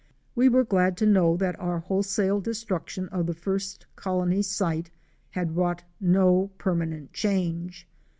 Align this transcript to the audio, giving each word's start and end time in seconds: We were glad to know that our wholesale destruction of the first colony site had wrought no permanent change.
We 0.33 0.49
were 0.49 0.63
glad 0.63 0.97
to 0.97 1.05
know 1.05 1.37
that 1.37 1.59
our 1.59 1.77
wholesale 1.81 2.41
destruction 2.41 3.07
of 3.09 3.27
the 3.27 3.35
first 3.35 3.85
colony 3.95 4.41
site 4.41 4.89
had 5.29 5.55
wrought 5.55 5.83
no 5.99 6.49
permanent 6.57 7.13
change. 7.13 7.87